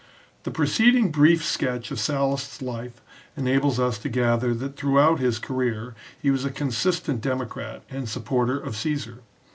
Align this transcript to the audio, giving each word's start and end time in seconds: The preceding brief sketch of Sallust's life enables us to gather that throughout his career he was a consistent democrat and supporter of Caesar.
The 0.45 0.49
preceding 0.49 1.11
brief 1.11 1.45
sketch 1.45 1.91
of 1.91 1.99
Sallust's 1.99 2.63
life 2.63 3.01
enables 3.37 3.79
us 3.79 3.99
to 3.99 4.09
gather 4.09 4.51
that 4.55 4.75
throughout 4.75 5.19
his 5.19 5.37
career 5.37 5.93
he 6.19 6.31
was 6.31 6.43
a 6.43 6.49
consistent 6.49 7.21
democrat 7.21 7.83
and 7.87 8.09
supporter 8.09 8.57
of 8.57 8.75
Caesar. 8.77 9.19